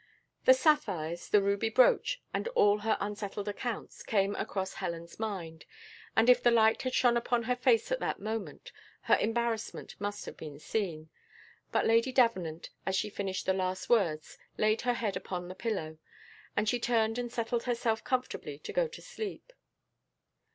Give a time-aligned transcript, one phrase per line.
[0.45, 5.65] The sapphires, the ruby brooch, and all her unsettled accounts, came across Helen's mind;
[6.15, 10.25] and if the light had shone upon her face at that moment, her embarrassment must
[10.25, 11.11] have been seen;
[11.71, 15.99] but Lady Davenant, as she finished the last words, laid her head upon the pillow,
[16.57, 19.53] and she turned and settled herself comfortably to go to sleep.